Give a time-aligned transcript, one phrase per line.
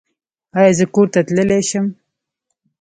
[0.57, 1.85] ایا زه کور ته تللی شم؟